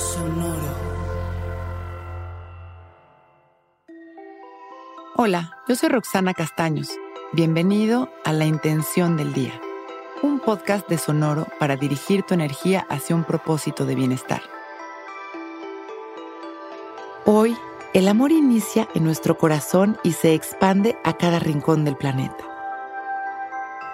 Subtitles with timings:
[0.00, 0.56] Sonoro.
[5.14, 6.88] Hola, yo soy Roxana Castaños.
[7.32, 9.52] Bienvenido a La Intención del Día,
[10.22, 14.40] un podcast de Sonoro para dirigir tu energía hacia un propósito de bienestar.
[17.26, 17.54] Hoy,
[17.92, 22.42] el amor inicia en nuestro corazón y se expande a cada rincón del planeta.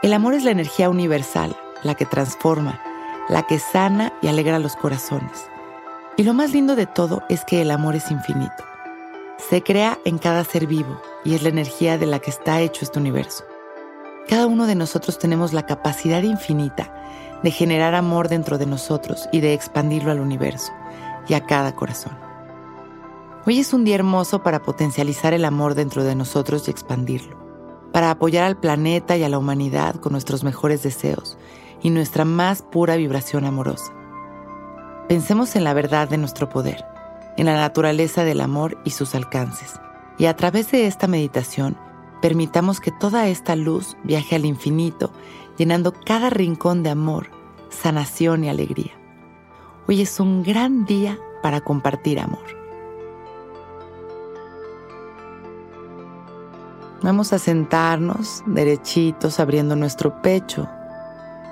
[0.05, 2.81] El amor es la energía universal, la que transforma,
[3.29, 5.51] la que sana y alegra los corazones.
[6.19, 8.65] Y lo más lindo de todo es que el amor es infinito.
[9.51, 12.87] Se crea en cada ser vivo y es la energía de la que está hecho
[12.87, 13.45] este universo.
[14.27, 16.91] Cada uno de nosotros tenemos la capacidad infinita
[17.43, 20.73] de generar amor dentro de nosotros y de expandirlo al universo
[21.29, 22.17] y a cada corazón.
[23.47, 27.37] Hoy es un día hermoso para potencializar el amor dentro de nosotros y expandirlo,
[27.93, 31.37] para apoyar al planeta y a la humanidad con nuestros mejores deseos
[31.83, 33.93] y nuestra más pura vibración amorosa.
[35.09, 36.85] Pensemos en la verdad de nuestro poder,
[37.37, 39.79] en la naturaleza del amor y sus alcances
[40.19, 41.77] y a través de esta meditación,
[42.23, 45.13] permitamos que toda esta luz viaje al infinito,
[45.59, 47.31] llenando cada rincón de amor,
[47.69, 48.93] sanación y alegría.
[49.87, 52.45] Hoy es un gran día para compartir amor.
[57.03, 60.67] Vamos a sentarnos derechitos, abriendo nuestro pecho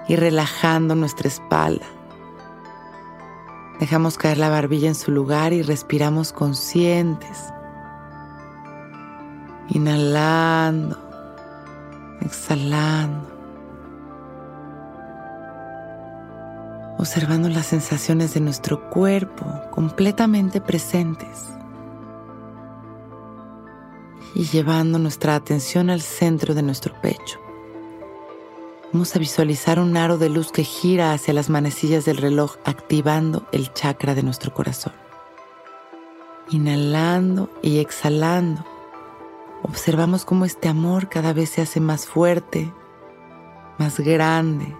[0.09, 1.87] y relajando nuestra espalda.
[3.81, 7.55] Dejamos caer la barbilla en su lugar y respiramos conscientes
[9.69, 10.99] Inhalando,
[12.21, 13.33] exhalando.
[16.99, 21.47] Observando las sensaciones de nuestro cuerpo completamente presentes.
[24.35, 27.44] Y llevando nuestra atención al centro de nuestro pecho.
[28.95, 33.45] Vamos a visualizar un aro de luz que gira hacia las manecillas del reloj activando
[33.51, 34.93] el chakra de nuestro corazón.
[36.49, 38.65] Inhalando y exhalando
[39.65, 42.73] observamos cómo este amor cada vez se hace más fuerte,
[43.79, 44.77] más grande.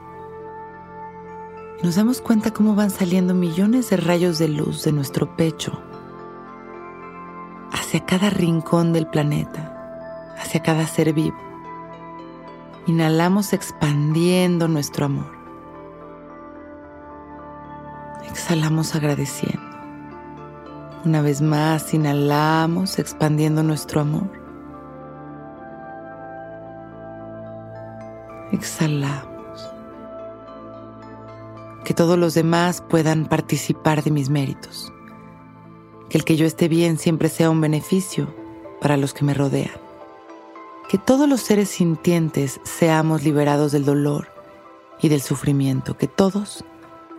[1.83, 5.83] Nos damos cuenta cómo van saliendo millones de rayos de luz de nuestro pecho
[7.73, 11.54] hacia cada rincón del planeta, hacia cada ser vivo.
[12.87, 15.33] Inhalamos expandiendo nuestro amor.
[18.29, 19.63] Exhalamos agradeciendo.
[21.05, 24.45] Una vez más, inhalamos expandiendo nuestro amor.
[28.55, 29.71] exhalamos.
[31.85, 34.93] Que todos los demás puedan participar de mis méritos.
[36.09, 38.35] Que el que yo esté bien siempre sea un beneficio
[38.81, 39.84] para los que me rodean.
[40.89, 44.29] Que todos los seres sintientes seamos liberados del dolor
[45.01, 45.97] y del sufrimiento.
[45.97, 46.65] Que todos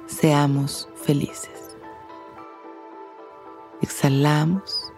[0.07, 1.77] seamos felices.
[3.81, 4.93] Exhalamos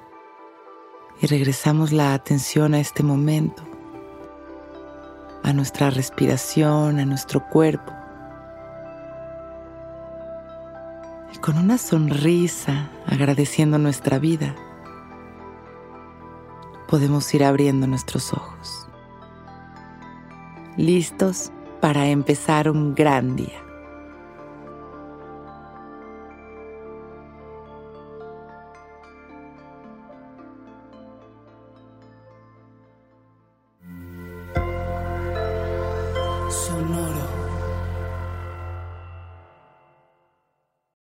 [1.22, 3.64] y regresamos la atención a este momento
[5.48, 7.94] a nuestra respiración, a nuestro cuerpo.
[11.34, 14.56] Y con una sonrisa, agradeciendo nuestra vida,
[16.88, 18.88] podemos ir abriendo nuestros ojos.
[20.78, 23.64] Listos para empezar un gran día.
[36.50, 37.17] Sonoro.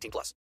[0.00, 0.34] 18 plus.